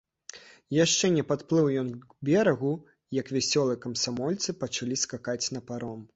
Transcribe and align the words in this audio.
Яшчэ 0.75 1.11
не 1.17 1.23
падплыў 1.31 1.67
ён 1.81 1.91
к 2.13 2.17
берагу, 2.31 2.73
як 3.21 3.31
вясёлыя 3.39 3.81
камсамольцы 3.85 4.59
пачалі 4.65 5.01
скакаць 5.05 5.41
на 5.59 5.65
паром. 5.71 5.99